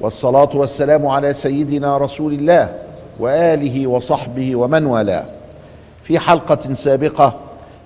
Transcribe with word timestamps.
والصلاة 0.00 0.50
والسلام 0.54 1.06
على 1.06 1.34
سيدنا 1.34 1.98
رسول 1.98 2.32
الله 2.32 2.78
وآله 3.18 3.86
وصحبه 3.86 4.56
ومن 4.56 4.86
والاه. 4.86 5.24
في 6.02 6.18
حلقة 6.18 6.74
سابقة 6.74 7.34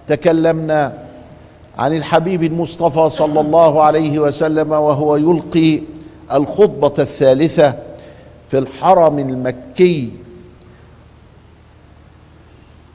تكلمنا 0.09 0.93
عن 1.79 1.97
الحبيب 1.97 2.43
المصطفى 2.43 3.09
صلى 3.09 3.41
الله 3.41 3.83
عليه 3.83 4.19
وسلم 4.19 4.73
وهو 4.73 5.17
يلقي 5.17 5.81
الخطبة 6.33 6.95
الثالثة 6.99 7.75
في 8.51 8.59
الحرم 8.59 9.19
المكي 9.19 10.11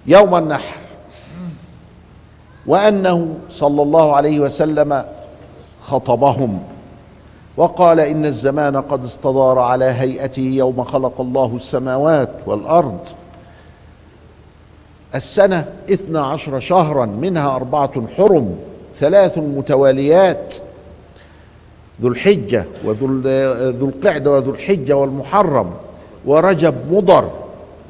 يوم 0.05 0.35
النحر. 0.35 0.77
وأنه 2.67 3.35
صلى 3.49 3.81
الله 3.81 4.15
عليه 4.15 4.39
وسلم 4.39 5.03
خطبهم. 5.81 6.59
وقال 7.57 7.99
إن 7.99 8.25
الزمان 8.25 8.75
قد 8.75 9.03
استدار 9.03 9.59
على 9.59 9.85
هيئته 9.85 10.41
يوم 10.41 10.83
خلق 10.83 11.21
الله 11.21 11.55
السماوات 11.55 12.29
والأرض. 12.45 12.99
السنة 15.15 15.67
اثنا 15.93 16.25
عشر 16.25 16.59
شهرا 16.59 17.05
منها 17.05 17.55
أربعة 17.55 18.07
حرم 18.17 18.55
ثلاث 18.95 19.37
متواليات 19.37 20.55
ذو 22.01 22.07
الحجة 22.07 22.65
وذو 22.85 23.07
ذو 23.69 23.85
القعدة 23.85 24.31
وذو 24.31 24.51
الحجة 24.51 24.97
والمحرم 24.97 25.71
ورجب 26.25 26.75
مضر 26.91 27.31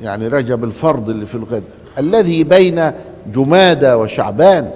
يعني 0.01 0.27
رجب 0.27 0.63
الفرض 0.63 1.09
اللي 1.09 1.25
في 1.25 1.35
الغد 1.35 1.63
الذي 1.97 2.43
بين 2.43 2.91
جمادى 3.33 3.93
وشعبان 3.93 4.71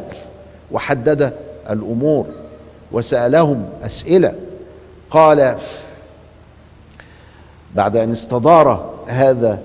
وحدد 0.71 1.33
الأمور 1.69 2.25
وسألهم 2.91 3.65
أسئلة. 3.83 4.35
قال 5.11 5.57
بعد 7.75 7.97
أن 7.97 8.11
استدار 8.11 8.93
هذا 9.07 9.61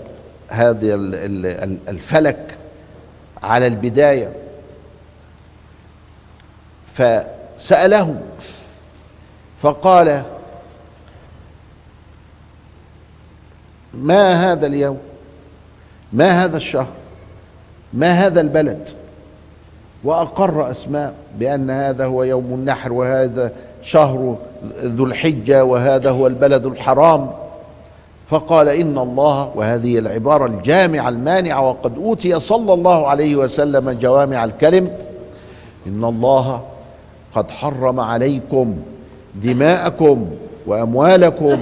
هذا 0.49 0.95
الفلك 1.89 2.57
على 3.43 3.67
البداية 3.67 4.33
فسالهم 6.95 8.21
فقال 9.59 10.23
ما 13.95 14.53
هذا 14.53 14.67
اليوم؟ 14.67 14.99
ما 16.13 16.45
هذا 16.45 16.57
الشهر؟ 16.57 16.93
ما 17.93 18.27
هذا 18.27 18.41
البلد؟ 18.41 18.89
وأقر 20.05 20.71
أسماء 20.71 21.15
بأن 21.39 21.71
هذا 21.71 22.05
هو 22.05 22.23
يوم 22.25 22.45
النحر 22.45 22.93
وهذا 22.93 23.53
شهر 23.83 24.39
ذو 24.85 25.05
الحجة 25.05 25.65
وهذا 25.65 26.11
هو 26.11 26.27
البلد 26.27 26.67
الحرام. 26.67 27.31
فقال 28.27 28.69
إن 28.69 28.99
الله 28.99 29.51
وهذه 29.55 29.99
العبارة 29.99 30.47
الجامعة 30.47 31.09
المانعة 31.09 31.69
وقد 31.69 31.99
أوتي 31.99 32.41
صلى 32.41 32.73
الله 32.73 33.09
عليه 33.09 33.37
وسلم 33.37 33.91
جوامع 33.91 34.45
الكلم. 34.45 34.91
إن 35.87 36.05
الله 36.05 36.61
قد 37.35 37.51
حرم 37.51 38.01
عليكم 38.01 38.77
دماءكم 39.35 40.31
وأموالكم 40.67 41.59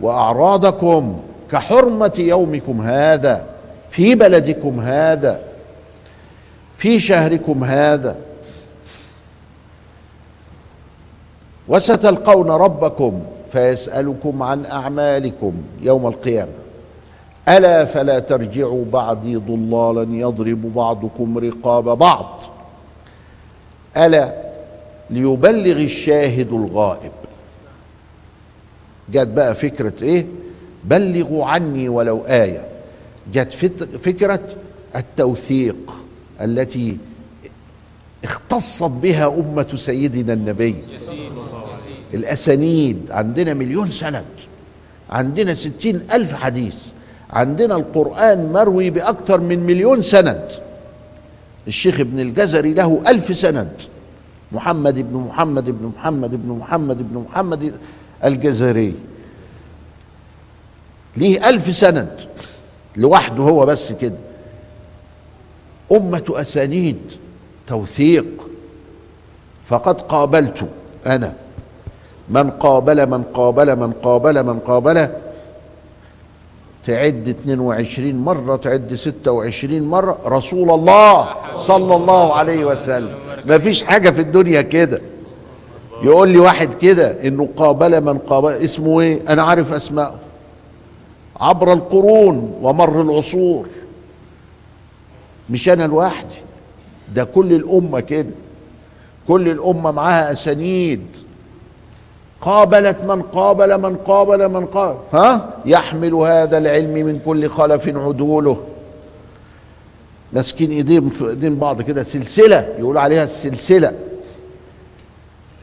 وأعراضكم 0.00 1.16
كحرمة 1.52 2.12
يومكم 2.18 2.80
هذا 2.80 3.44
في 3.90 4.14
بلدكم 4.14 4.80
هذا 4.80 5.40
في 6.76 6.98
شهركم 6.98 7.64
هذا. 7.64 8.16
وستلقون 11.68 12.50
ربكم 12.50 13.22
فيسألكم 13.50 14.42
عن 14.42 14.66
أعمالكم 14.66 15.52
يوم 15.82 16.06
القيامة. 16.06 16.52
ألا 17.48 17.84
فلا 17.84 18.18
ترجعوا 18.18 18.84
بعدي 18.92 19.36
ضلالا 19.36 20.16
يضرب 20.16 20.74
بعضكم 20.74 21.38
رقاب 21.38 21.98
بعض. 21.98 22.42
ألا 23.96 24.34
ليبلغ 25.10 25.76
الشاهد 25.76 26.52
الغائب. 26.52 27.12
جت 29.12 29.28
بقى 29.28 29.54
فكرة 29.54 29.92
إيه؟ 30.02 30.26
بلغوا 30.84 31.46
عني 31.46 31.88
ولو 31.88 32.24
آية. 32.26 32.64
جت 33.32 33.52
فكرة 33.98 34.40
التوثيق 34.96 35.94
التي 36.40 36.96
اختصت 38.24 38.82
بها 38.82 39.26
أمة 39.26 39.68
سيدنا 39.74 40.32
النبي. 40.32 40.74
الأسانيد. 42.14 43.10
عندنا 43.10 43.54
مليون 43.54 43.90
سند. 43.90 44.24
عندنا 45.10 45.54
ستين 45.54 46.00
ألف 46.12 46.34
حديث. 46.34 46.86
عندنا 47.30 47.76
القرآن 47.76 48.52
مروي 48.52 48.90
بأكثر 48.90 49.40
من 49.40 49.58
مليون 49.58 50.00
سند. 50.00 50.50
الشيخ 51.66 52.00
ابن 52.00 52.20
الجزري 52.20 52.74
له 52.74 53.02
ألف 53.08 53.36
سند. 53.36 53.72
محمد 54.52 54.94
بن 54.94 55.16
محمد 55.16 55.64
بن 55.64 55.92
محمد 55.96 56.30
بن 56.30 56.48
محمد 56.48 57.12
بن 57.12 57.26
محمد 57.30 57.74
الجزري. 58.24 58.94
ليه 61.16 61.48
ألف 61.48 61.74
سند؟ 61.74 62.16
لوحده 62.96 63.42
هو 63.42 63.66
بس 63.66 63.92
كده. 63.92 64.18
أمة 65.92 66.24
أسانيد. 66.30 66.98
توثيق. 67.66 68.48
فقد 69.64 70.00
قابلت 70.00 70.68
أنا. 71.06 71.34
من 72.28 72.50
قابل 72.50 73.06
من 73.08 73.22
قابل 73.22 73.76
من 73.76 73.92
قابل 73.92 74.42
من 74.42 74.58
قابل. 74.58 75.08
تعد 76.86 77.28
22 77.28 78.14
مرة 78.14 78.56
تعد 78.56 78.94
26 78.94 79.82
مرة. 79.82 80.18
رسول 80.26 80.70
الله 80.70 81.28
صلى 81.56 81.96
الله 81.96 82.34
عليه 82.34 82.64
وسلم. 82.64 83.14
ما 83.44 83.58
فيش 83.58 83.84
حاجة 83.84 84.10
في 84.10 84.20
الدنيا 84.20 84.62
كده. 84.62 85.00
يقول 86.02 86.28
لي 86.28 86.38
واحد 86.38 86.74
كده 86.74 87.26
إنه 87.28 87.48
قابل 87.56 88.00
من 88.00 88.18
قابل. 88.18 88.52
اسمه 88.52 89.00
إيه؟ 89.00 89.20
أنا 89.28 89.42
عارف 89.42 89.72
أسماءه. 89.72 90.14
عبر 91.40 91.72
القرون 91.72 92.58
ومر 92.62 93.02
العصور. 93.02 93.68
مش 95.50 95.68
أنا 95.68 95.86
لوحدي. 95.86 96.34
ده 97.14 97.24
كل 97.24 97.52
الأمة 97.52 98.00
كده. 98.00 98.30
كل 99.28 99.48
الأمة 99.48 99.90
معاها 99.90 100.32
أسانيد. 100.32 101.06
قابلت 102.40 103.04
من 103.04 103.22
قابل 103.22 103.78
من 103.80 103.96
قابل 103.96 104.48
من 104.48 104.66
قابل. 104.66 104.98
ها؟ 105.12 105.50
يحمل 105.64 106.14
هذا 106.14 106.58
العلم 106.58 106.94
من 106.94 107.20
كل 107.24 107.48
خلف 107.50 107.88
عدوله. 107.88 108.64
ماسكين 110.32 110.70
ايديهم 110.70 111.08
في 111.08 111.28
ايدين 111.28 111.58
بعض 111.58 111.82
كده 111.82 112.02
سلسلة 112.02 112.74
يقول 112.78 112.98
عليها 112.98 113.24
السلسلة. 113.24 113.92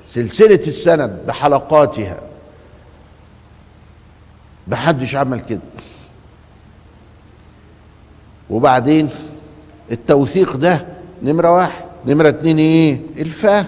سلسلة 0.08 0.60
السند 0.68 1.20
بحلقاتها. 1.28 2.22
محدش 4.68 5.16
عمل 5.16 5.40
كده. 5.40 5.60
وبعدين 8.50 9.10
التوثيق 9.92 10.56
ده 10.56 10.86
نمرة 11.24 11.52
واحد. 11.52 11.84
نمرة 12.06 12.30
اتنين 12.30 12.60
إيه؟ 12.60 13.02
الفهم 13.18 13.66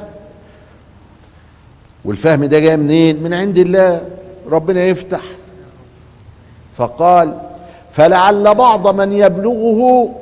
والفهم 2.06 2.46
ده 2.46 2.60
جاي 2.60 2.78
منين؟ 2.78 3.24
من 3.24 3.34
عند 3.34 3.58
الله. 3.58 4.02
ربنا 4.52 4.84
يفتح. 4.84 5.22
فقال 6.74 7.40
فلعل 7.92 8.56
بعض 8.56 8.96
من 8.96 9.14
يبلغه 9.14 10.16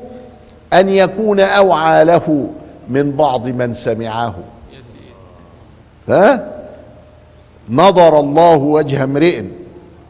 أن 0.73 0.89
يكون 0.89 1.39
أوعى 1.39 2.05
له 2.05 2.49
من 2.89 3.11
بعض 3.11 3.47
من 3.47 3.73
سمعه. 3.73 4.35
ها؟ 6.09 6.53
نظر 7.69 8.19
الله 8.19 8.57
وجه 8.57 9.03
امرئ. 9.03 9.43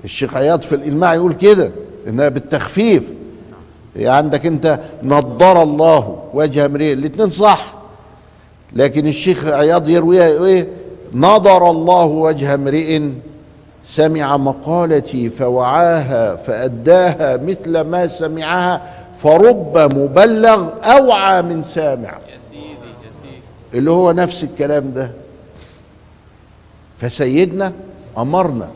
الشيخ 0.03 0.37
عياض 0.37 0.61
في 0.61 0.75
الإلماع 0.75 1.15
يقول 1.15 1.33
كده 1.33 1.71
إنها 2.07 2.29
بالتخفيف. 2.29 3.13
يعني 3.95 4.17
عندك 4.17 4.45
أنت؟ 4.45 4.79
نضر 5.03 5.63
الله 5.63 6.23
وجه 6.33 6.65
امرئ. 6.65 6.93
الاثنين 6.93 7.29
صح. 7.29 7.73
لكن 8.73 9.07
الشيخ 9.07 9.45
عياض 9.45 9.89
يرويها 9.89 10.45
إيه؟ 10.45 10.67
نضر 11.13 11.69
الله 11.69 12.05
وجه 12.05 12.53
امرئ 12.53 13.01
سمع 13.83 14.37
مقالتي 14.37 15.29
فوعاها 15.29 16.35
فأداها 16.35 17.37
مثل 17.37 17.81
ما 17.81 18.07
سمعها 18.07 18.81
فرب 19.17 19.77
مبلغ 19.77 20.69
أوعى 20.83 21.41
من 21.41 21.63
سامع. 21.63 22.09
يا 22.09 22.39
سيدي 22.49 22.67
يا 22.67 23.11
سيدي. 23.21 23.41
اللي 23.73 23.91
هو 23.91 24.11
نفس 24.11 24.43
الكلام 24.43 24.93
ده. 24.93 25.11
فسيدنا 26.97 27.73
أمرنا 28.17 28.69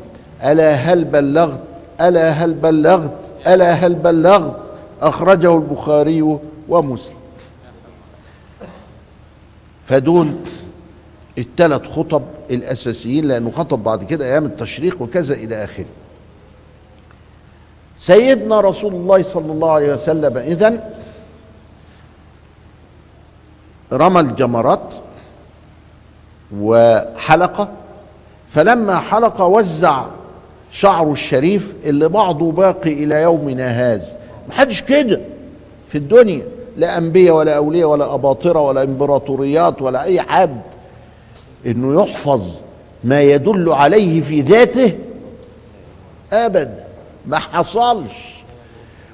ألا 0.44 0.72
هل 0.72 1.04
بلغت؟ 1.04 1.62
ألا 2.02 2.30
هل 2.30 2.54
بلغت؟ 2.54 3.32
ألا 3.48 3.72
هل 3.72 3.96
بلغت؟ 3.96 4.56
أخرجه 5.02 5.56
البخاري 5.56 6.38
ومسلم. 6.70 7.16
فدول 9.86 10.34
الثلاث 11.38 11.88
خطب 11.88 12.22
الأساسيين 12.52 13.26
لأنه 13.26 13.52
خطب 13.52 13.84
بعد 13.84 14.04
كده 14.04 14.26
أيام 14.26 14.46
التشريق 14.46 15.02
وكذا 15.02 15.34
إلى 15.34 15.64
آخره. 15.64 15.86
سيدنا 17.98 18.60
رسول 18.60 18.94
الله 18.94 19.22
صلى 19.22 19.52
الله 19.52 19.72
عليه 19.72 19.94
وسلم 19.94 20.38
إذن 20.38 20.80
رمى 23.94 24.20
الجمرات 24.20 24.94
وحلقة 26.60 27.70
فلما 28.48 29.00
حلق 29.00 29.42
وزع 29.42 30.06
شعره 30.72 31.12
الشريف 31.12 31.74
اللي 31.84 32.10
بعضه 32.10 32.52
باقي 32.52 32.94
إلى 32.94 33.16
يومنا 33.22 33.68
هذا. 33.68 34.18
محدش 34.50 34.82
كده 34.82 35.22
في 35.86 35.98
الدنيا 35.98 36.46
لا 36.78 36.98
أنبياء 36.98 37.36
ولا 37.36 37.58
أولياء 37.58 37.90
ولا 37.90 38.14
أباطرة 38.14 38.60
ولا 38.62 38.84
إمبراطوريات 38.84 39.82
ولا 39.82 40.04
أي 40.04 40.22
حد. 40.22 40.62
إنه 41.68 42.02
يحفظ 42.02 42.60
ما 43.04 43.22
يدل 43.22 43.70
عليه 43.70 44.22
في 44.22 44.42
ذاته 44.42 44.94
ابدا 46.34 46.84
ما 47.26 47.40
حصلش. 47.40 48.38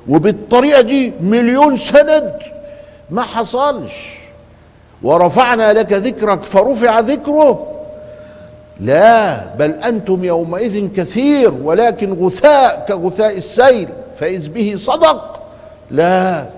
وبالطريقة 0.10 0.82
دي 0.82 1.14
مليون 1.22 1.76
سند 1.76 2.40
ما 3.10 3.22
حصلش. 3.22 4.10
ورفعنا 5.04 5.74
لك 5.74 5.94
ذكرك 5.94 6.44
فرفع 6.44 7.00
ذكره. 7.00 7.68
لا 8.80 9.46
بل 9.56 9.72
أنتم 9.72 10.24
يومئذ 10.24 10.88
كثير 10.96 11.54
ولكن 11.64 12.14
غثاء 12.14 12.86
كغثاء 12.88 13.38
السيل 13.38 13.90
فإذ 14.20 14.50
به 14.50 14.74
صدق. 14.76 15.44
لا. 15.92 16.50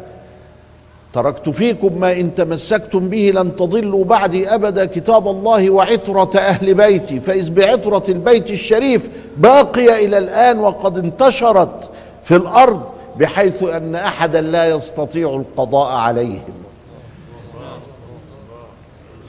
تركت 1.15 1.49
فيكم 1.49 1.99
ما 1.99 2.11
إن 2.11 2.35
تمسكتم 2.35 3.09
به 3.09 3.31
لن 3.35 3.55
تضلوا 3.55 4.05
بعدي 4.05 4.55
أبدا 4.55 4.85
كتاب 4.85 5.27
الله 5.27 5.69
وعترة 5.69 6.31
أهل 6.37 6.73
بيتي 6.73 7.19
فإذ 7.19 7.53
بعترة 7.53 8.03
البيت 8.09 8.51
الشريف 8.51 9.09
باقيه 9.37 10.05
إلى 10.05 10.17
الآن 10.17 10.59
وقد 10.59 10.97
انتشرت 10.97 11.89
في 12.23 12.35
الأرض 12.35 12.83
بحيث 13.17 13.63
أن 13.63 13.95
أحدا 13.95 14.41
لا 14.41 14.65
يستطيع 14.65 15.29
القضاء 15.35 15.93
عليهم. 15.97 16.53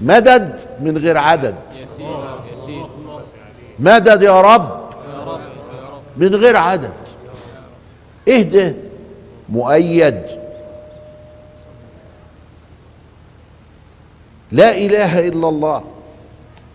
مدد 0.01 0.61
من 0.81 0.99
غير 0.99 1.19
عدد. 1.19 1.55
مدد 3.79 4.23
يا 4.23 4.41
رب 4.41 4.81
من 6.17 6.35
غير 6.35 6.57
عدد. 6.57 6.93
اهدى 8.29 8.75
مؤيد. 9.49 10.46
لا 14.53 14.77
إله 14.77 15.29
إلا 15.29 15.49
الله. 15.49 15.83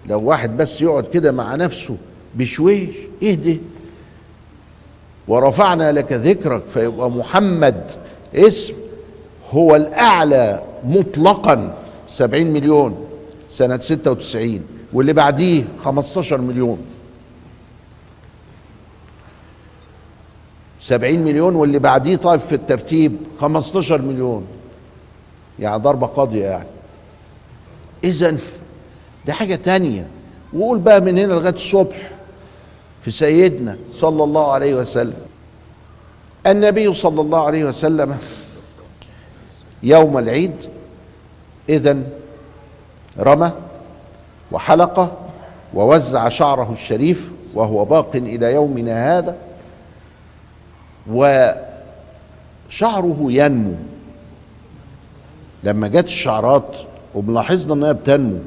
لو 0.08 0.22
واحد 0.22 0.58
بس 0.58 0.82
يقعد 0.82 1.04
كده 1.04 1.32
مع 1.32 1.56
نفسه 1.56 1.98
بشويش 2.36 2.96
اهدي 3.24 3.62
ورفعنا 5.28 5.92
لك 5.92 6.14
ذكرك 6.14 6.62
فيبقى 6.68 7.12
محمد 7.12 7.92
اسم 8.36 8.74
هو 9.52 9.76
الأعلى 9.76 10.64
مطلقا. 10.84 11.78
سبعين 12.08 12.54
مليون 12.54 13.06
سنة 13.50 13.78
ستة 13.78 14.12
وتسعين. 14.12 14.64
واللي 14.94 15.14
بعديه 15.14 15.64
خمستاشر 15.84 16.42
مليون. 16.42 16.78
سبعين 20.82 21.24
مليون 21.24 21.56
واللي 21.56 21.80
بعديه 21.80 22.16
طيب 22.16 22.40
في 22.40 22.56
الترتيب 22.56 23.18
خمستاشر 23.40 24.02
مليون. 24.02 24.46
يعني 25.60 25.84
ضربة 25.84 26.08
قاضية 26.08 26.46
يعني. 26.46 26.68
إذا 28.04 28.38
دي 29.26 29.34
حاجة 29.34 29.56
تانية. 29.56 30.08
وقول 30.54 30.80
بقى 30.80 31.02
من 31.02 31.18
هنا 31.18 31.34
لغاية 31.34 31.54
الصبح 31.54 32.12
في 33.02 33.12
سيدنا 33.12 33.78
صلى 33.92 34.24
الله 34.24 34.52
عليه 34.52 34.76
وسلم 34.76 35.22
النبي 36.48 36.94
صلى 36.94 37.22
الله 37.22 37.46
عليه 37.46 37.64
وسلم 37.66 38.18
يوم 39.84 40.18
العيد 40.18 40.56
إذا 41.70 41.98
رمى 43.20 43.52
وحلق 44.52 45.18
ووزع 45.74 46.30
شعره 46.30 46.72
الشريف 46.72 47.32
وهو 47.54 47.86
باق 47.86 48.16
إلى 48.16 48.54
يومنا 48.54 49.18
هذا 49.18 49.38
وشعره 51.12 51.58
ينمو. 53.20 53.76
لما 55.64 55.88
جت 55.88 56.06
الشعرات 56.06 56.76
وملاحظنا 57.16 57.74
إنها 57.74 57.92
بتنمو. 57.92 58.40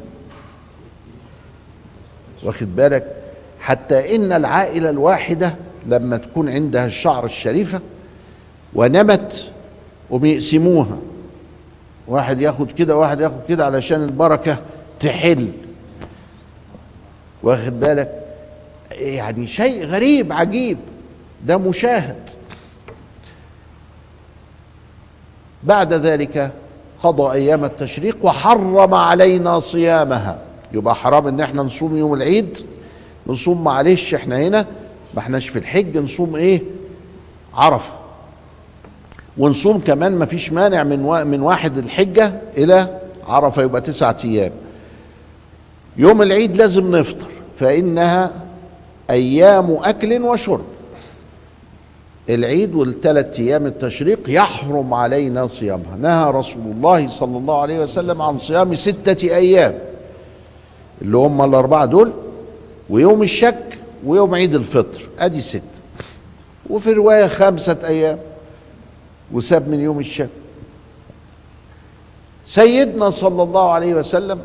واخد 2.42 2.76
بالك؟ 2.76 3.16
حتى 3.60 4.16
إن 4.16 4.32
العائلة 4.32 4.90
الواحدة 4.90 5.54
لما 5.86 6.16
تكون 6.16 6.48
عندها 6.48 6.86
الشعر 6.86 7.24
الشريفة 7.24 7.80
ونمت 8.74 9.52
وبيقسموها 10.10 10.98
واحد 12.08 12.40
ياخد 12.40 12.72
كده 12.72 12.96
واحد 12.96 13.20
ياخد 13.20 13.40
كده 13.48 13.66
علشان 13.66 14.04
البركة 14.04 14.58
تحل. 15.00 15.48
واخد 17.42 17.80
بالك؟ 17.80 18.24
يعني 18.90 19.46
شيء 19.46 19.84
غريب 19.86 20.32
عجيب. 20.32 20.78
ده 21.46 21.56
مشاهد. 21.56 22.30
بعد 25.62 25.92
ذلك 25.92 26.52
قضى 27.04 27.32
أيام 27.32 27.64
التشريق 27.64 28.16
وحرم 28.22 28.94
علينا 28.94 29.60
صيامها. 29.60 30.38
يبقى 30.72 30.94
حرام 30.94 31.26
إن 31.28 31.40
إحنا 31.40 31.62
نصوم 31.62 31.96
يوم 31.96 32.14
العيد 32.14 32.58
نصوم 33.26 33.64
معلش 33.64 34.14
إحنا 34.14 34.38
هنا 34.38 34.66
ما 35.14 35.20
إحناش 35.20 35.48
في 35.48 35.58
الحج 35.58 35.98
نصوم 35.98 36.36
إيه؟ 36.36 36.62
عرفة. 37.54 37.92
ونصوم 39.38 39.80
كمان 39.80 40.12
ما 40.18 40.26
فيش 40.26 40.52
مانع 40.52 40.82
من 40.82 41.04
وا- 41.04 41.24
من 41.24 41.40
واحد 41.40 41.78
الحجة 41.78 42.32
إلى 42.56 43.00
عرفة 43.28 43.62
يبقى 43.62 43.80
تسعة 43.80 44.16
أيام. 44.24 44.52
يوم 45.96 46.22
العيد 46.22 46.56
لازم 46.56 46.96
نفطر 46.96 47.26
فإنها 47.56 48.30
أيام 49.10 49.78
أكل 49.82 50.22
وشرب. 50.22 50.64
العيد 52.30 52.74
والثلاث 52.74 53.40
أيام 53.40 53.66
التشريق 53.66 54.20
يحرم 54.28 54.94
علينا 54.94 55.46
صيامها. 55.46 55.96
نهى 55.96 56.30
رسول 56.30 56.62
الله 56.62 57.08
صلى 57.08 57.38
الله 57.38 57.60
عليه 57.60 57.80
وسلم 57.80 58.22
عن 58.22 58.36
صيام 58.36 58.74
ستة 58.74 59.36
أيام. 59.36 59.78
اللي 61.02 61.16
هم 61.16 61.42
الأربعة 61.42 61.84
دول 61.84 62.12
ويوم 62.90 63.22
الشك 63.22 63.78
ويوم 64.06 64.34
عيد 64.34 64.54
الفطر. 64.54 65.08
أدي 65.18 65.40
ست. 65.40 65.62
وفي 66.70 66.92
رواية 66.92 67.26
خمسة 67.26 67.78
أيام 67.84 68.18
وساب 69.32 69.68
من 69.68 69.80
يوم 69.80 69.98
الشك. 69.98 70.28
سيدنا 72.44 73.10
صلى 73.10 73.42
الله 73.42 73.70
عليه 73.70 73.94
وسلم 73.94 74.40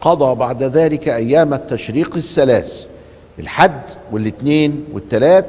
قضى 0.00 0.34
بعد 0.34 0.62
ذلك 0.62 1.08
أيام 1.08 1.54
التشريق 1.54 2.16
الثلاث. 2.16 2.86
الحد 3.38 3.82
والاثنين 4.12 4.84
والثلاث 4.92 5.44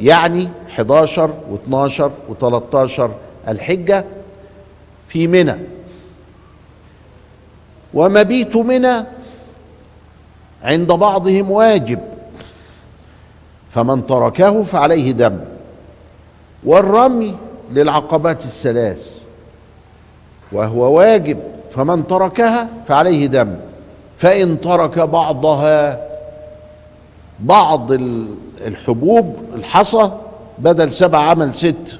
يعني 0.00 0.48
11 0.78 1.30
و12 1.52 2.02
و13 2.30 3.00
الحجة 3.48 4.04
في 5.08 5.26
منى. 5.26 5.54
ومبيت 7.94 8.56
منى 8.56 8.96
عند 10.62 10.92
بعضهم 10.92 11.50
واجب 11.50 11.98
فمن 13.70 14.06
تركه 14.06 14.62
فعليه 14.62 15.12
دم. 15.12 15.38
والرمي 16.64 17.36
للعقبات 17.72 18.44
الثلاث 18.44 19.08
وهو 20.52 20.92
واجب 20.98 21.38
فمن 21.74 22.06
تركها 22.06 22.68
فعليه 22.88 23.26
دم. 23.26 23.56
فإن 24.18 24.60
ترك 24.60 24.98
بعضها 24.98 26.08
بعض 27.40 27.92
ال- 27.92 28.34
الحبوب 28.66 29.36
الحصى 29.54 30.10
بدل 30.58 30.92
سبع 30.92 31.18
عمل 31.18 31.54
ست 31.54 31.98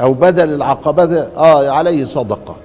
أو 0.00 0.12
بدل 0.12 0.54
العقبات 0.54 1.10
آه 1.36 1.70
عليه 1.70 2.04
صدقة. 2.04 2.56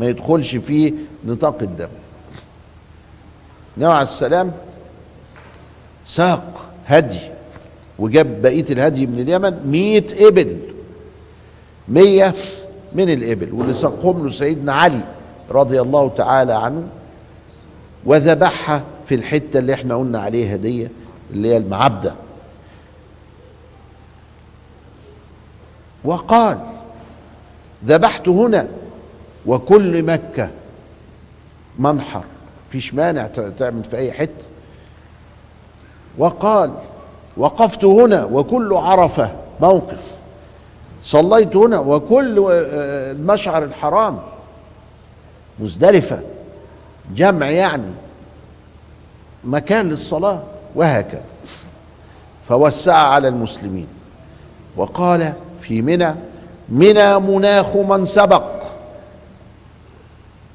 ما 0.00 0.06
يدخلش 0.06 0.56
في 0.56 0.94
نطاق 1.26 1.58
الدم. 1.62 1.88
نوع 3.78 4.02
السلام 4.02 4.52
ساق 6.06 6.66
هدي. 6.86 7.20
وجاب 7.98 8.42
بقية 8.42 8.64
الهدي 8.70 9.06
من 9.06 9.20
اليمن 9.20 9.66
مئة 9.66 10.28
إبل. 10.28 10.58
مية 11.88 12.34
من 12.92 13.10
الإبل. 13.10 13.54
واللي 13.54 13.74
ساقهم 13.74 14.22
له 14.22 14.30
سيدنا 14.30 14.72
علي 14.72 15.00
رضي 15.50 15.80
الله 15.80 16.08
تعالى 16.16 16.52
عنه 16.52 16.82
وذبحها 18.06 18.82
في 19.06 19.14
الحتة 19.14 19.58
اللي 19.58 19.74
إحنا 19.74 19.94
قلنا 19.94 20.20
عليها 20.20 20.56
دي 20.56 20.88
اللي 21.32 21.48
هي 21.48 21.56
المعبدة. 21.56 22.14
وقال 26.08 26.58
ذبحت 27.84 28.28
هنا 28.28 28.68
وكل 29.46 30.02
مكة 30.02 30.48
منحر. 31.78 32.24
فيش 32.70 32.94
مانع 32.94 33.26
تعمل 33.58 33.84
في 33.84 33.96
أي 33.96 34.12
حتة. 34.12 34.44
وقال 36.18 36.74
وقفت 37.36 37.84
هنا 37.84 38.24
وكل 38.24 38.72
عرفة 38.72 39.32
موقف. 39.60 40.16
صليت 41.02 41.56
هنا 41.56 41.78
وكل 41.78 42.50
المشعر 42.50 43.64
الحرام. 43.64 44.18
مزدلفة. 45.58 46.20
جمع 47.14 47.50
يعني. 47.50 47.92
مكان 49.44 49.88
للصلاة 49.88 50.42
وهكذا. 50.74 51.24
فوسع 52.48 52.96
على 52.96 53.28
المسلمين. 53.28 53.86
وقال 54.76 55.32
في 55.68 55.82
منى 55.82 56.14
منى 56.68 57.18
مناخ 57.18 57.76
من 57.76 58.04
سبق. 58.04 58.64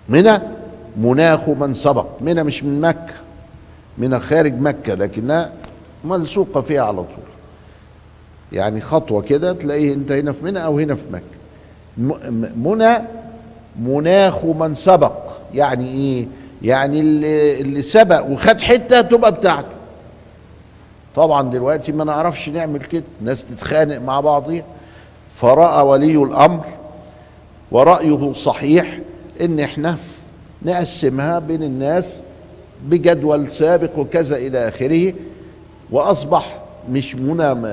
منى 0.10 0.40
مناخ 0.98 1.50
من 1.50 1.74
سبق. 1.74 2.08
منى 2.22 2.44
مش 2.44 2.64
من 2.64 2.82
مكة. 2.82 3.14
منى 3.98 4.20
خارج 4.20 4.54
مكة 4.54 4.94
لكنها 4.94 5.52
ملصوقة 6.04 6.62
فيها 6.62 6.82
على 6.84 6.98
طول. 6.98 7.26
يعني 8.52 8.82
خطوة 8.82 9.22
كده 9.22 9.54
تلاقيه 9.54 9.94
انت 9.94 10.12
هنا 10.12 10.32
في 10.32 10.46
منى 10.46 10.66
أو 10.66 10.80
هنا 10.80 10.96
في 10.96 11.04
مكة. 11.12 11.24
منى 12.56 12.98
مناخ 13.80 14.46
من 14.46 14.76
سبق. 14.76 15.14
يعني 15.54 15.88
إيه؟ 15.90 16.28
يعني 16.62 17.00
اللي, 17.00 17.62
اللي 17.62 17.82
سبق 17.82 18.26
وخد 18.26 18.62
حتة 18.62 19.02
تبقى 19.02 19.32
بتاعته. 19.32 19.68
طبعا 21.16 21.50
دلوقتي 21.50 21.92
ما 21.92 22.04
نعرفش 22.04 22.50
نعمل 22.50 22.80
كده. 22.80 23.04
ناس 23.22 23.46
تتخانق 23.46 23.98
مع 23.98 24.20
بعضيها. 24.20 24.64
فرأى 25.36 25.86
ولي 25.86 26.24
الأمر 26.24 26.64
ورأيه 27.72 28.34
صحيح 28.34 29.00
إن 29.42 29.60
إحنا 29.60 29.98
نقسمها 30.66 31.40
بين 31.40 31.64
الناس 31.64 32.20
بجدول 32.86 33.50
سابق 33.50 34.00
وكذا 34.00 34.38
إلى 34.38 34.68
آخره 34.68 35.14
وأصبح 35.92 36.60
مش 36.92 37.16
منى 37.16 37.68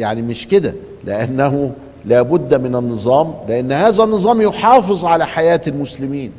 يعني 0.00 0.22
مش 0.22 0.48
كده 0.48 0.74
لأنه 1.04 1.72
لابد 2.04 2.54
من 2.54 2.76
النظام 2.76 3.34
لأن 3.48 3.72
هذا 3.72 4.04
النظام 4.04 4.40
يحافظ 4.40 5.04
على 5.04 5.26
حياة 5.26 5.60
المسلمين 5.66 6.32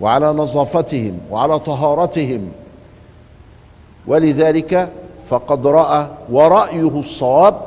وعلى 0.00 0.26
نظافتهم 0.32 1.18
وعلى 1.30 1.58
طهارتهم. 1.58 2.48
ولذلك 4.06 4.88
فقد 5.28 5.66
رأى 5.66 6.06
ورأيه 6.32 6.98
الصواب 6.98 7.60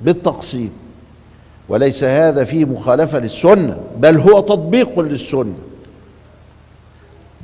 بالتقسيم. 0.00 0.72
وليس 1.70 2.04
هذا 2.04 2.44
فيه 2.44 2.64
مخالفة 2.64 3.18
للسنة 3.18 3.78
بل 3.96 4.18
هو 4.18 4.40
تطبيق 4.40 5.00
للسنة. 5.00 5.54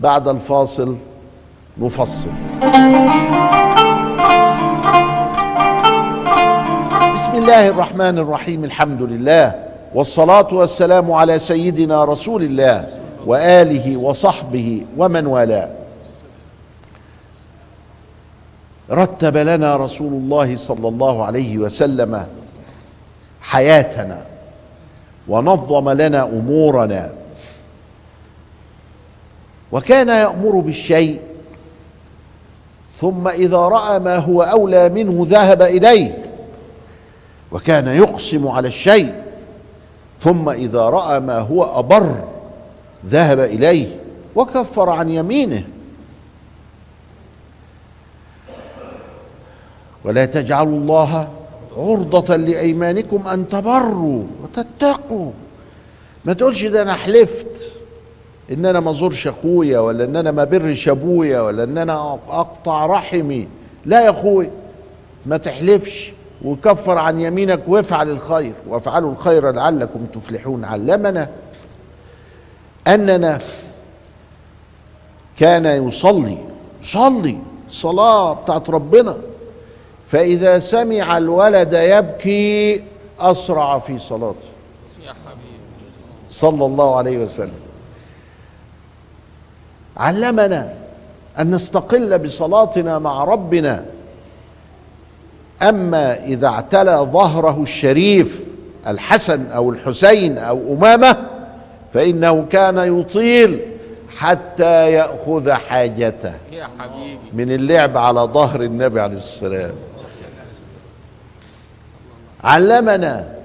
بعد 0.00 0.28
الفاصل 0.28 0.96
نفصل. 1.78 2.28
بسم 7.14 7.34
الله 7.34 7.68
الرحمن 7.68 8.18
الرحيم 8.18 8.64
الحمد 8.64 9.02
لله 9.02 9.54
والصلاة 9.94 10.48
والسلام 10.52 11.12
على 11.12 11.38
سيدنا 11.38 12.04
رسول 12.04 12.42
الله 12.42 12.88
وآله 13.26 13.96
وصحبه 13.96 14.84
ومن 14.96 15.26
والاه. 15.26 15.70
رتب 18.90 19.36
لنا 19.36 19.76
رسول 19.76 20.12
الله 20.12 20.56
صلى 20.56 20.88
الله 20.88 21.24
عليه 21.24 21.58
وسلم 21.58 22.26
حياتنا 23.46 24.22
ونظم 25.28 25.90
لنا 25.90 26.22
أمورنا. 26.22 27.12
وكان 29.72 30.08
يأمر 30.08 30.60
بالشيء 30.60 31.20
ثم 32.96 33.28
إذا 33.28 33.58
رأى 33.58 33.98
ما 33.98 34.16
هو 34.16 34.42
أولى 34.42 34.88
منه 34.88 35.26
ذهب 35.28 35.62
إليه 35.62 36.18
وكان 37.52 37.86
يقسم 37.86 38.48
على 38.48 38.68
الشيء 38.68 39.14
ثم 40.20 40.48
إذا 40.48 40.80
رأى 40.80 41.20
ما 41.20 41.38
هو 41.38 41.78
أبر 41.78 42.14
ذهب 43.06 43.40
إليه 43.40 43.86
وكفر 44.34 44.90
عن 44.90 45.10
يمينه. 45.10 45.64
ولا 50.04 50.24
تجعلوا 50.24 50.78
الله 50.78 51.28
عرضة 51.76 52.36
لأيمانكم 52.36 53.26
أن 53.26 53.48
تبروا 53.48 54.24
وتتقوا. 54.42 55.30
ما 56.24 56.32
تقولش 56.32 56.64
ده 56.64 56.82
أنا 56.82 56.94
حلفت 56.94 57.72
إن 58.52 58.66
أنا 58.66 58.80
ما 58.80 58.92
زورش 58.92 59.26
أخويا 59.26 59.78
ولا 59.78 60.04
إن 60.04 60.16
أنا 60.16 60.30
ما 60.30 60.44
برش 60.44 60.88
أبويا 60.88 61.40
ولا 61.40 61.64
إن 61.64 61.78
أنا 61.78 62.18
أقطع 62.28 62.86
رحمي. 62.86 63.48
لا 63.86 64.04
يا 64.04 64.10
أخوي 64.10 64.50
ما 65.26 65.36
تحلفش 65.36 66.12
وكفر 66.44 66.98
عن 66.98 67.20
يمينك 67.20 67.60
وافعل 67.66 68.10
الخير 68.10 68.52
وافعلوا 68.68 69.12
الخير 69.12 69.50
لعلكم 69.50 70.06
تفلحون. 70.14 70.64
علمنا 70.64 71.28
أننا 72.86 73.38
كان 75.38 75.86
يصلي 75.86 76.38
يصلي 76.82 77.38
صلاة 77.68 78.32
بتاعت 78.32 78.70
ربنا. 78.70 79.16
فإذا 80.08 80.58
سمع 80.58 81.18
الولد 81.18 81.72
يبكي 81.72 82.84
أسرع 83.20 83.78
في 83.78 83.98
صلاته. 83.98 84.48
يا 85.02 85.10
حبيبي. 85.10 85.58
صلى 86.28 86.66
الله 86.66 86.96
عليه 86.96 87.18
وسلم. 87.18 87.60
علمنا 89.96 90.74
أن 91.38 91.50
نستقل 91.50 92.18
بصلاتنا 92.18 92.98
مع 92.98 93.24
ربنا. 93.24 93.84
أما 95.62 96.24
إذا 96.24 96.46
اعتلى 96.46 96.96
ظهره 96.96 97.62
الشريف 97.62 98.44
الحسن 98.86 99.46
أو 99.50 99.70
الحسين 99.70 100.38
أو 100.38 100.58
أمامة 100.72 101.16
فإنه 101.92 102.46
كان 102.50 103.00
يطيل 103.00 103.60
حتى 104.16 104.92
يأخذ 104.92 105.52
حاجته. 105.52 106.32
يا 106.52 106.68
حبيبي. 106.78 107.18
من 107.32 107.52
اللعب 107.52 107.98
على 107.98 108.20
ظهر 108.20 108.62
النبي 108.62 109.00
عليه 109.00 109.16
السلام. 109.16 109.74
علمنا 112.44 113.36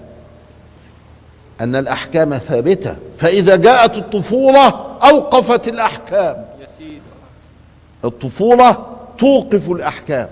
أن 1.61 1.75
الأحكام 1.75 2.37
ثابتة 2.37 2.95
فإذا 3.17 3.55
جاءت 3.55 3.97
الاحكام 5.67 6.45
يا 6.61 6.67
سيدي 6.77 7.01
الطفولة 8.05 8.77
توقف 9.17 9.69
الأحكام. 9.69 10.27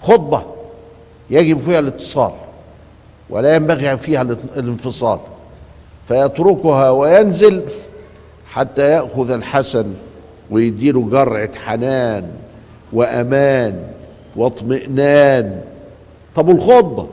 خطبة 0.00 0.44
يجب 1.30 1.60
فيها 1.60 1.78
الاتصال 1.78 2.32
ولا 3.30 3.54
ينبغي 3.54 3.98
فيها 3.98 4.22
الانفصال. 4.56 5.18
فيتركها 6.08 6.90
وينزل 6.90 7.62
حتى 8.50 8.90
يأخذ 8.90 9.30
الحسن 9.30 9.94
ويديله 10.50 11.08
جرعه 11.10 11.50
حنان 11.64 12.30
وأمان. 12.92 13.92
واطمئنان. 14.36 15.60
طب 16.36 16.48
والخطبة؟ 16.48 17.06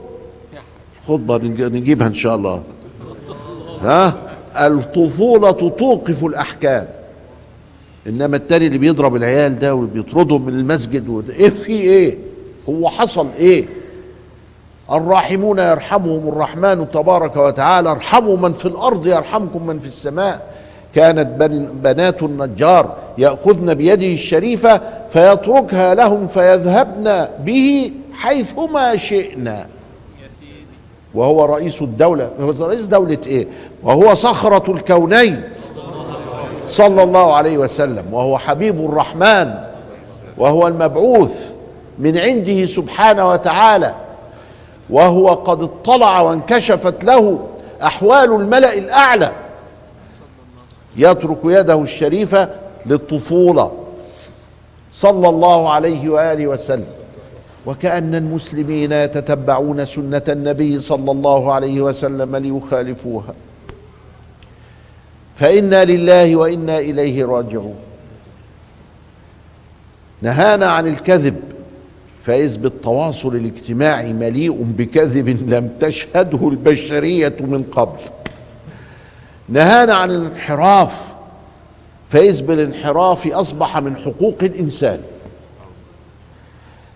خطبة 1.08 1.38
نج- 1.38 1.62
نجيبها 1.62 2.08
إن 2.08 2.14
شاء 2.14 2.36
الله. 2.36 2.64
ها؟ 3.82 4.14
الطفولة 4.68 5.52
توقف 5.52 6.24
الأحكام. 6.24 6.88
إنما 8.08 8.38
التاني 8.38 8.68
اللي 8.68 8.78
بيضرب 8.78 9.16
العيال 9.16 9.60
ده 9.60 9.76
وبيطردهم 9.76 10.46
من 10.46 10.54
المسجد 10.54 11.10
و... 11.10 11.22
إيه 11.30 11.50
في 11.50 11.72
إيه؟ 11.72 12.18
هو 12.70 12.90
حصل 12.90 13.28
إيه؟ 13.40 13.66
الراحمون 14.92 15.60
يرحمهم 15.60 16.28
الرحمن 16.28 16.92
تبارك 16.92 17.38
وتعالى 17.38 17.92
ارحموا 17.92 18.38
من 18.38 18.54
في 18.54 18.66
الأرض 18.66 19.08
يرحمكم 19.08 19.68
من 19.68 19.80
في 19.80 19.88
السماء. 19.88 20.57
كانت 20.98 21.27
بن 21.27 21.66
بنات 21.84 22.24
النجار 22.24 22.96
يأخذن 23.18 23.74
بيده 23.74 24.08
الشريفة 24.08 24.82
فيتركها 25.10 25.96
لهم 25.96 26.27
فيذهبن 26.27 27.27
به 27.39 27.92
حيثما 28.13 28.96
شئنا. 28.96 29.66
وهو 31.13 31.46
رئيس 31.46 31.82
الدولة 31.82 32.30
هو 32.39 32.66
رئيس 32.66 32.86
دولة 32.86 33.18
إيه؟ 33.27 33.48
وهو 33.84 34.13
صخرة 34.13 34.72
الكونين 34.72 35.42
صلى 36.68 37.04
الله 37.04 37.34
عليه 37.34 37.58
وسلم 37.58 38.13
وهو 38.13 38.38
حبيب 38.38 38.86
الرحمن 38.86 39.54
وهو 40.38 40.68
المبعوث 40.68 41.54
من 42.00 42.18
عنده 42.18 42.66
سبحانه 42.66 43.30
وتعالى 43.30 43.94
وهو 44.89 45.34
قد 45.34 45.63
اطلع 45.63 46.22
وانكشفت 46.22 47.04
له 47.04 47.39
أحوال 47.84 48.34
الملأ 48.34 48.74
الأعلى. 48.74 49.32
يترك 50.98 51.38
يده 51.44 51.82
الشريفه 51.82 52.50
للطفولة. 52.86 53.72
صلى 54.92 55.30
الله 55.30 55.70
عليه 55.70 56.10
وآله 56.10 56.48
وسلم. 56.48 56.86
وكأن 57.66 58.16
المسلمين 58.16 58.92
يتتبعون 58.92 59.86
سنة 59.86 60.22
النبي 60.30 60.80
صلى 60.80 61.12
الله 61.12 61.54
عليه 61.54 61.82
وسلم 61.82 62.36
ليخالفوها. 62.36 63.34
فإنا 65.36 65.86
لله 65.86 66.36
وإنا 66.36 66.80
إليه 66.80 67.25
راجعون. 67.25 67.75
نهانا 70.22 70.66
عن 70.66 70.88
الكذب. 70.88 71.36
فإذ 72.24 72.58
بالتواصل 72.58 73.36
الاجتماعي 73.36 74.13
مليء 74.13 74.63
بكذب 74.77 75.27
لم 75.54 75.70
تشهده 75.80 76.50
البشرية 76.50 77.36
من 77.39 77.63
قبل. 77.63 78.00
نهانا 79.50 79.94
عن 79.94 80.12
الانحراف 80.12 81.08
فإذ 82.10 82.42
بالانحراف 82.42 83.27
أصبح 83.27 83.77
من 83.77 83.98
حقوق 83.98 84.38
الإنسان. 84.42 85.00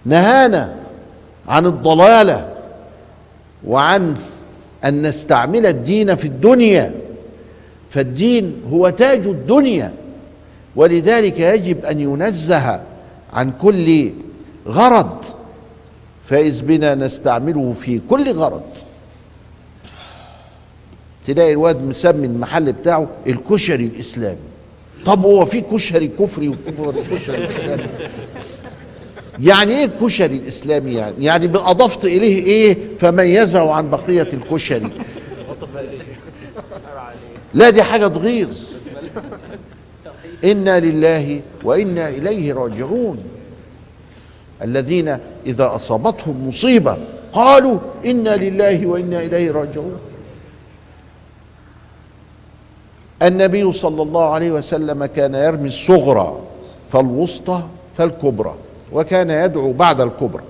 نهانا 0.05 0.75
عن 1.48 1.65
الضلالة 1.65 2.53
وعن 3.67 4.15
أن 4.86 5.01
نستعمل 5.01 5.65
الدين 5.65 6.15
في 6.15 6.25
الدنيا 6.25 6.91
فالدين 7.89 8.62
هو 8.72 8.89
تاج 8.89 9.27
الدنيا 9.27 9.93
ولذلك 10.75 11.39
يجب 11.39 11.86
أن 11.86 12.00
ينزه 12.00 12.81
عن 13.34 13.51
كل 13.62 14.12
غرض. 14.67 15.24
فإذ 16.25 16.65
بنا 16.65 16.96
نستعمله 16.96 17.72
في 17.72 18.01
كل 18.10 18.34
غرض. 18.34 18.63
تلاقي 21.28 21.51
الواد 21.51 21.84
مسمي 21.84 22.28
المحل 22.28 22.74
بتاعه 22.74 23.08
الكشري 23.28 23.86
الإسلامي. 23.86 24.38
طب 25.06 25.25
هو 25.25 25.46
في 25.46 25.62
كشري 25.62 26.08
كفري 26.08 26.48
وكشري 26.48 27.48
إسلامي؟ 27.48 27.84
يعني 29.40 29.78
إيه 29.80 29.86
الكشري 29.86 30.36
الإسلامي 30.36 30.94
يعني؟ 30.94 31.16
يعني 31.20 31.46
اضفت 31.46 32.06
إليه 32.06 32.44
إيه؟ 32.44 32.78
فميزه 33.00 33.74
عن 33.74 33.90
بقية 33.90 34.28
الكشري. 34.34 34.90
لا 37.54 37.70
دي 37.70 37.84
حاجة 37.84 38.08
تغيظ. 38.08 38.70
إنا 40.44 40.80
لله 40.80 41.42
وإنا 41.63 42.10
إليه 42.10 42.54
راجعون. 42.54 43.24
الذين 44.62 45.18
إذا 45.46 45.75
أصابتهم 45.75 46.48
مصيبة 46.48 46.98
قالوا 47.34 47.80
إنا 48.06 48.36
لله 48.36 48.88
وإنا 48.88 49.22
إليه 49.24 49.51
راجعون. 49.51 50.00
النبي 53.22 53.72
صلى 53.72 54.01
الله 54.01 54.34
عليه 54.34 54.51
وسلم 54.51 55.06
كان 55.06 55.36
يرمي 55.36 55.68
الصغرى 55.68 56.40
فالوسطى 56.90 57.63
فالكبرى 57.94 58.54
وكان 58.94 59.30
يدعو 59.30 59.72
بعد 59.72 60.01
الكبرى. 60.01 60.44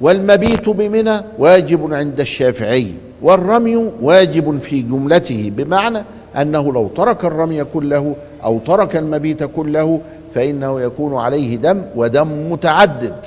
والمبيت 0.00 0.68
بمنى 0.68 1.20
واجب 1.38 1.94
عند 1.94 2.20
الشافعي 2.20 2.94
والرمي 3.22 3.76
واجب 3.76 4.58
في 4.58 4.82
جملته 4.82 5.52
بمعنى 5.56 6.04
أنه 6.36 6.72
لو 6.72 6.88
ترك 6.88 7.24
الرمي 7.24 7.64
كله 7.64 8.14
أو 8.44 8.58
ترك 8.58 8.96
المبيت 8.96 9.44
كله 9.44 10.00
فإنه 10.34 10.80
يكون 10.80 11.16
عليه 11.16 11.56
دم 11.56 11.82
ودم 11.96 12.52
متعدد. 12.52 13.26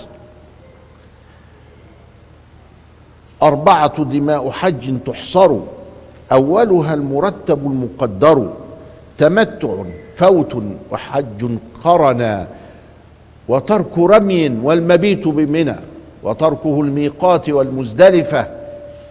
أربعة 3.43 4.03
دماء 4.03 4.51
حج 4.51 4.93
تحصر 5.05 5.57
أولها 6.31 6.93
المرتب 6.93 7.65
المقدر 7.65 8.49
تمتع 9.17 9.75
فوت 10.15 10.63
وحج 10.91 11.57
قرنا 11.83 12.47
وترك 13.47 13.97
رمي 13.97 14.49
والمبيت 14.63 15.27
بمنى 15.27 15.75
وتركه 16.23 16.81
الميقات 16.81 17.49
والمزدلفة 17.49 18.47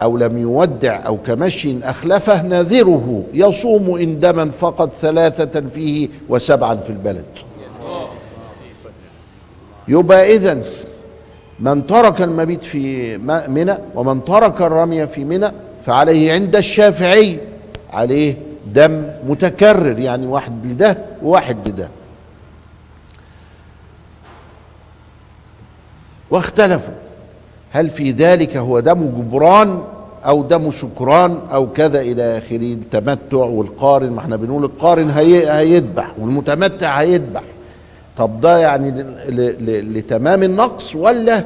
أو 0.03 0.17
لم 0.17 0.39
يودع 0.39 1.07
أو 1.07 1.17
كمشي 1.17 1.75
أخلفه 1.83 2.43
نذره 2.43 3.23
يصوم 3.35 3.97
إن 3.97 4.21
دما 4.21 4.51
فقد 4.51 4.91
ثلاثة 4.93 5.61
فيه 5.61 6.09
وسبعا 6.29 6.77
في 6.77 6.91
البلد. 6.91 7.25
يبقى 9.89 10.37
اذا 10.37 10.63
من 11.63 11.87
ترك 11.87 12.23
المبيت 12.23 12.65
في 12.65 13.19
منى 13.49 13.79
ومن 13.95 14.25
ترك 14.25 14.63
الرمي 14.63 15.07
في 15.07 15.25
منى 15.25 15.47
فعليه 15.85 16.33
عند 16.33 16.57
الشافعي 16.57 17.39
عليه 17.93 18.37
دم 18.67 19.05
متكرر 19.29 19.99
يعني 19.99 20.27
واحد 20.27 20.67
لده 20.67 20.99
وواحد 21.23 21.69
لده. 21.69 21.89
واختلفوا 26.31 26.95
هل 27.71 27.91
في 27.91 28.11
ذلك 28.11 28.57
هو 28.57 28.81
دم 28.81 29.07
جبران 29.07 29.83
أو 30.27 30.43
دم 30.43 30.71
شكران 30.71 31.39
أو 31.53 31.73
كذا 31.73 32.01
إلى 32.01 32.39
آخره 32.39 32.57
التمتع 32.73 33.37
والقارن 33.37 34.11
ما 34.11 34.21
إحنا 34.21 34.37
بنقول 34.37 34.65
القارن 34.65 35.11
هي 35.11 35.51
هيذبح 35.59 36.13
والمتمتع 36.19 37.01
هيذبح. 37.01 37.43
طب 38.17 38.41
ده 38.41 38.59
يعني 38.59 38.91
لتمام 39.83 40.43
النقص 40.43 40.97
ولا 40.97 41.45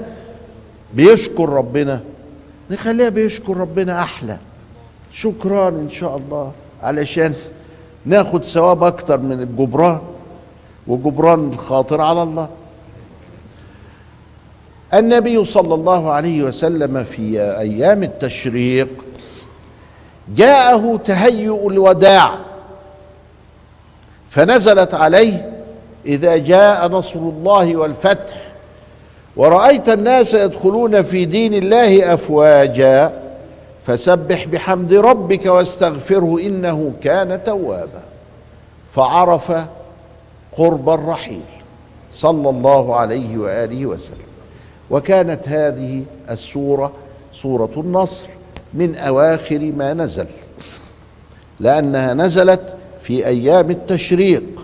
بيشكر 0.94 1.48
ربنا؟ 1.48 2.00
نخليها 2.70 3.08
بيشكر 3.08 3.56
ربنا 3.56 4.02
أحلى. 4.02 4.38
شكران 5.12 5.74
إن 5.74 5.90
شاء 5.90 6.16
الله. 6.16 6.52
علشان 6.82 7.34
ناخد 8.04 8.44
ثواب 8.44 8.84
أكتر 8.84 9.20
من 9.20 9.42
الجبران 9.42 10.00
وجبران 10.86 11.50
الخاطر 11.52 12.00
على 12.00 12.22
الله. 12.22 12.48
النبي 14.94 15.44
صلى 15.44 15.74
الله 15.74 16.12
عليه 16.12 16.42
وسلم 16.42 17.04
في 17.04 17.40
أيام 17.42 18.02
التشريق 18.02 18.88
جاءه 20.36 21.00
تهيؤ 21.04 21.68
الوداع 21.70 22.34
فنزلت 24.28 24.94
عليه 24.94 25.55
إذا 26.06 26.36
جاء 26.36 26.88
نصر 26.88 27.18
الله 27.18 27.76
والفتح 27.76 28.36
ورأيت 29.36 29.88
الناس 29.88 30.34
يدخلون 30.34 31.02
في 31.02 31.24
دين 31.24 31.54
الله 31.54 32.14
أفواجا 32.14 33.12
فسبح 33.82 34.46
بحمد 34.46 34.94
ربك 34.94 35.46
واستغفره 35.46 36.40
إنه 36.40 36.92
كان 37.02 37.44
توابا. 37.44 38.02
فعرف 38.90 39.52
قرب 40.52 40.88
الرحيل 40.90 41.40
صلى 42.12 42.50
الله 42.50 42.96
عليه 42.96 43.38
وآله 43.38 43.86
وسلم. 43.86 44.26
وكانت 44.90 45.48
هذه 45.48 46.02
السورة 46.30 46.92
سورة 47.32 47.72
النصر 47.76 48.26
من 48.74 48.96
أواخر 48.96 49.72
ما 49.76 49.94
نزل 49.94 50.26
لأنها 51.60 52.14
نزلت 52.14 52.74
في 53.02 53.26
أيام 53.26 53.70
التشريق. 53.70 54.55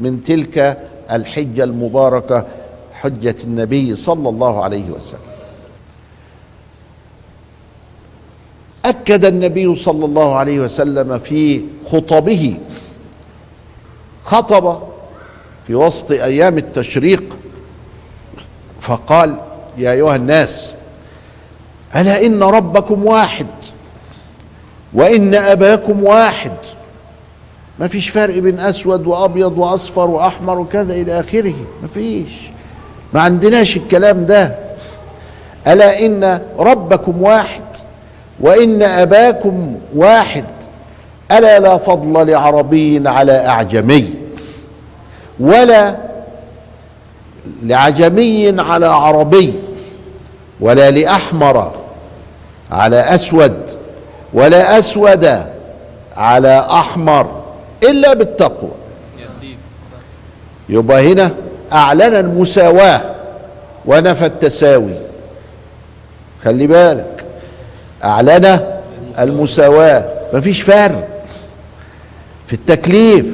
من 0.00 0.24
تلك 0.24 0.78
الحجة 1.10 1.64
المباركة 1.64 2.46
حجة 2.92 3.36
النبي 3.44 3.96
صلى 3.96 4.28
الله 4.28 4.64
عليه 4.64 4.90
وسلم. 4.90 5.18
أكد 8.84 9.24
النبي 9.24 9.74
صلى 9.74 10.04
الله 10.04 10.36
عليه 10.36 10.60
وسلم 10.60 11.18
في 11.18 11.62
خطبه 11.86 12.58
خطب 14.24 14.82
في 15.66 15.74
وسط 15.74 16.10
أيام 16.12 16.58
التشريق 16.58 17.36
فقال 18.80 19.36
يا 19.78 19.92
أيها 19.92 20.16
الناس 20.16 20.74
ألا 21.96 22.26
إن 22.26 22.42
ربكم 22.42 23.04
واحد 23.04 23.46
وإن 24.92 25.34
أباكم 25.34 26.04
واحد 26.04 26.52
ما 27.78 27.88
فيش 27.88 28.08
فرق 28.08 28.38
بين 28.38 28.60
أسود 28.60 29.06
وأبيض 29.06 29.58
وأصفر 29.58 30.10
وأحمر 30.10 30.58
وكذا 30.58 30.94
إلى 30.94 31.20
آخره. 31.20 31.54
ما 31.82 31.88
فيش. 31.94 32.32
ما 33.12 33.20
عندناش 33.20 33.76
الكلام 33.76 34.26
ده. 34.26 34.54
ألا 35.66 36.06
إن 36.06 36.40
ربكم 36.58 37.22
واحد 37.22 37.62
وإن 38.40 38.82
أباكم 38.82 39.76
واحد. 39.94 40.44
ألا 41.32 41.58
لا 41.58 41.76
فضل 41.76 42.30
لعربي 42.30 43.08
على 43.08 43.46
أعجمي 43.46 44.14
ولا 45.40 45.96
لعجمي 47.62 48.60
على 48.60 48.86
عربي 48.86 49.52
ولا 50.60 50.90
لأحمر 50.90 51.72
على 52.70 53.00
أسود 53.00 53.70
ولا 54.32 54.78
أسود 54.78 55.42
على 56.16 56.66
أحمر. 56.70 57.43
إلا 57.82 58.14
بالتقوى. 58.14 58.70
يبقى 60.68 61.12
هنا 61.12 61.30
أعلن 61.72 62.02
المساواة 62.02 63.00
ونفى 63.86 64.26
التساوي. 64.26 64.94
خلي 66.44 66.66
بالك. 66.66 67.24
أعلن 68.04 68.60
المساواة. 69.18 70.04
مفيش 70.32 70.62
فرق. 70.62 71.08
في 72.46 72.52
التكليف 72.52 73.26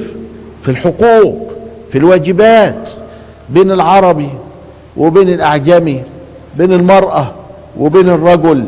في 0.63 0.69
الحقوق 0.71 1.53
في 1.89 1.97
الواجبات 1.97 2.89
بين 3.49 3.71
العربي 3.71 4.29
وبين 4.97 5.29
الأعجمي 5.29 6.03
بين 6.55 6.73
المرأة 6.73 7.33
وبين 7.79 8.09
الرجل. 8.09 8.65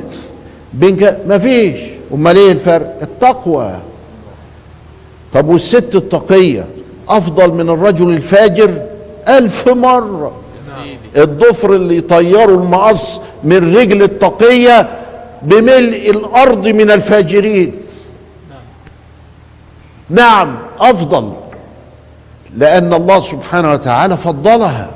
بين 0.73 0.97
ك... 0.97 1.17
مفيش. 1.27 1.79
أمال 2.13 2.37
إيه 2.37 2.51
الفرق؟ 2.51 2.97
التقوى. 3.01 3.71
طب 5.33 5.47
والست 5.47 5.95
التقية 5.95 6.65
أفضل 7.09 7.51
من 7.53 7.69
الرجل 7.69 8.09
الفاجر؟ 8.09 8.81
ألف 9.27 9.69
مرة. 9.69 10.31
سيدي 10.83 11.23
الضفر 11.23 11.75
اللي 11.75 11.97
يطيروا 11.97 12.57
المقص 12.57 13.21
من 13.43 13.75
رجل 13.75 14.03
التقية 14.03 14.99
بملء 15.41 16.09
الأرض 16.09 16.67
من 16.67 16.91
الفاجرين. 16.91 17.73
نعم 20.09 20.57
أفضل 20.79 21.33
لأن 22.57 22.93
الله 22.93 23.19
سبحانه 23.19 23.71
وتعالى 23.71 24.17
فضلها. 24.17 24.91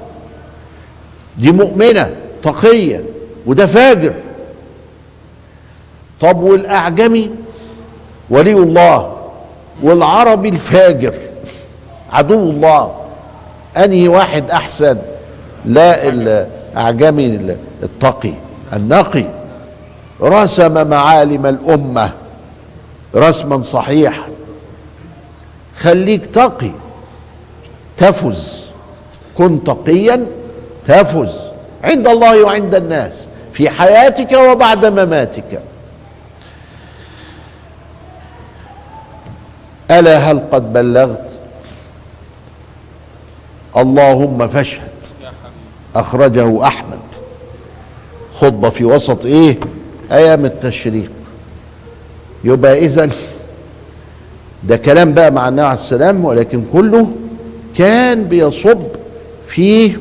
دي 1.38 1.52
مؤمنة 1.52 2.16
تقية 2.44 3.04
وده 3.46 3.66
فاجر. 3.66 4.14
طب 6.22 6.42
والأعجمي؟ 6.42 7.30
ولي 8.30 8.54
الله 8.54 9.17
والعربي 9.84 10.50
الفاجر. 10.50 11.14
عدو 12.14 12.50
الله. 12.50 12.92
أنهي 13.78 14.08
واحد 14.08 14.52
أحسن؟ 14.52 14.98
لا 15.66 16.08
الأعجمي 16.08 17.56
التقي 17.84 18.34
النقي. 18.74 19.26
رسم 20.22 20.88
معالم 20.88 21.46
الأمة. 21.46 22.12
رسما 23.16 23.62
صحيحا. 23.62 24.28
خليك 25.78 26.26
تقي. 26.26 26.72
تفز. 27.98 28.66
كن 29.38 29.64
تقيا 29.64 30.26
تفز. 30.88 31.40
عند 31.84 32.08
الله 32.08 32.44
وعند 32.44 32.76
الناس. 32.76 33.26
في 33.54 33.70
حياتك 33.70 34.32
وبعد 34.32 34.86
مماتك. 34.86 35.62
ألا 39.92 40.18
هل 40.18 40.40
قد 40.52 40.74
بلغت؟ 40.74 41.30
اللهم 43.78 44.48
فاشهد. 44.48 44.82
أخرجه 45.96 46.64
أحمد. 46.68 47.00
خطبه 48.34 48.70
في 48.70 48.86
وسط 48.86 49.26
إيه؟ 49.26 49.60
أيام 50.12 50.46
التشريق. 50.46 51.12
يبقى 52.44 52.78
اذا 52.80 53.10
ده 54.64 54.78
كلام 54.78 55.14
بقى 55.14 55.32
مع 55.32 55.48
النبي 55.48 55.62
عليه 55.66 55.74
السلام 55.80 56.26
ولكن 56.26 56.64
كله 56.74 57.12
كان 57.78 58.24
بيصب 58.24 58.82
فيه 59.48 59.98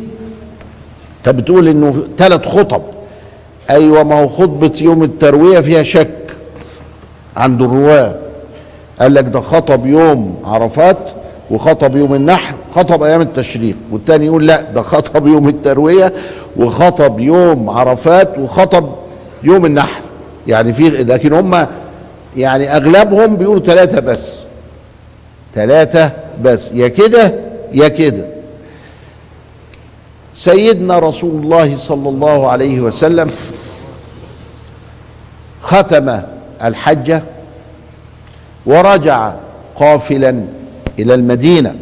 انت 1.19 1.29
بتقول 1.37 1.69
إنه 1.69 2.09
ثلاث 2.19 2.47
خطب. 2.49 2.83
أيوه 3.71 4.03
ما 4.03 4.21
هو 4.23 4.29
خطبة 4.29 4.73
يوم 4.81 5.03
التروية 5.03 5.61
فيها 5.61 5.83
شك 5.83 6.17
عند 7.37 7.63
الرواة. 7.63 8.15
قال 9.01 9.15
لك 9.15 9.25
ده 9.25 9.41
خطب 9.41 9.87
يوم 9.87 10.43
عرفات 10.45 10.97
وخطب 11.51 11.97
يوم 11.97 12.15
النحر 12.15 12.55
خطب 12.75 13.03
أيام 13.03 13.21
التشريق. 13.21 13.77
والتاني 13.91 14.27
يقول 14.27 14.47
لا 14.47 14.63
ده 14.63 14.83
خطب 14.83 15.27
يوم 15.27 15.49
التروية 15.49 16.13
وخطب 16.57 17.21
يوم 17.21 17.71
عرفات 17.71 18.39
وخطب 18.39 18.89
يوم 19.43 19.67
النحر. 19.67 20.01
يعني 20.47 20.73
في 20.73 20.89
لكن 20.89 21.33
هم 21.33 21.67
يعني 22.37 22.77
أغلبهم 22.77 23.37
بيقولوا 23.37 23.63
ثلاثة 23.63 24.01
بس. 24.01 24.33
ثلاثة 25.55 26.11
بس. 26.43 26.71
يا 26.75 26.89
كده 26.89 27.35
يا 27.73 27.89
كده. 27.89 28.25
سيدنا 30.35 30.99
رسول 30.99 31.43
الله 31.43 31.77
صلى 31.77 32.09
الله 32.09 32.51
عليه 32.51 32.81
وسلم 32.81 33.31
ختم 35.63 36.21
الحجة 36.65 37.23
ورجع 38.67 39.33
قافلا 39.77 40.45
إلى 40.99 41.15
المدينة. 41.15 41.75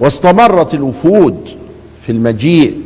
واستمرت 0.00 0.74
الوفود 0.74 1.48
في 2.06 2.12
المجيء. 2.12 2.82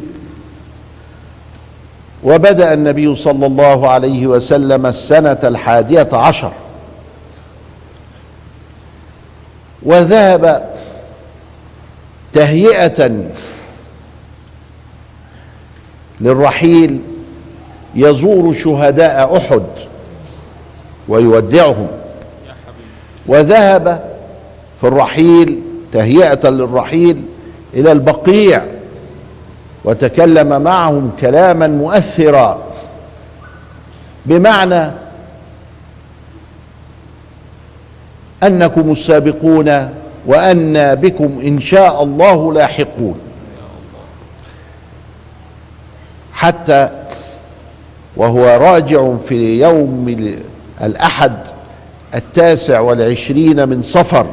وبدأ 2.25 2.73
النبي 2.75 3.15
صلى 3.15 3.47
الله 3.47 3.89
عليه 3.89 4.27
وسلم 4.27 4.87
السنة 4.87 5.39
الحادية 5.45 6.09
عشر. 6.13 6.53
وذهب 9.83 10.71
تهيئة 12.33 13.31
للرحيل 16.21 17.01
يزور 17.95 18.53
شهداء 18.53 19.37
أحد. 19.37 19.63
ويودعهم. 21.09 21.89
وذهب 23.27 24.11
في 24.81 24.87
الرحيل 24.87 25.61
تهيئة 25.93 26.49
للرحيل 26.49 27.23
إلى 27.75 27.93
البقيع 27.93 28.65
وتكلم 29.85 30.63
معهم 30.63 31.13
كلاما 31.21 31.67
مؤثرا. 31.67 32.63
بمعنى 34.27 34.91
أنكم 38.43 38.91
السابقون 38.91 39.89
وأنا 40.27 40.95
بكم 40.95 41.41
إن 41.43 41.61
شاء 41.61 42.03
الله 42.03 42.53
لاحقون. 42.53 43.21
حتى 46.33 46.89
وهو 48.17 48.45
راجع 48.45 49.17
في 49.17 49.61
يوم 49.61 50.05
الأحد 50.83 51.33
التاسع 52.15 52.81
والعشرين 52.81 53.69
من 53.69 53.83
صفر. 53.83 54.27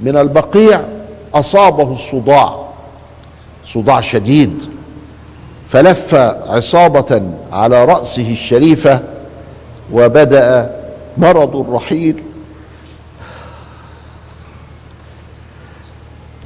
من 0.00 0.16
البقيع 0.16 0.80
أصابه 1.34 1.90
الصداع 1.90 2.68
صداع 3.64 4.00
شديد 4.00 4.62
فلف 5.68 6.14
عصابة 6.46 7.22
على 7.52 7.84
رأسه 7.84 8.30
الشريفة 8.30 9.00
وبدأ 9.92 10.76
مرض 11.18 11.56
الرحيل 11.56 12.22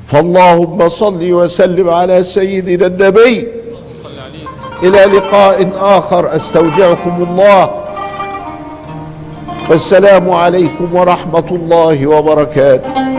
فاللهم 0.06 0.88
صل 0.88 1.32
وسلم 1.32 1.90
على 1.90 2.24
سيدنا 2.24 2.86
النبي. 2.86 3.48
إلى 4.82 5.04
لقاء 5.04 5.70
آخر. 5.80 6.36
أستودعكم 6.36 7.26
الله. 7.30 7.70
والسلام 9.70 10.30
عليكم 10.30 10.94
ورحمة 10.94 11.48
الله 11.50 12.06
وبركاته. 12.06 13.15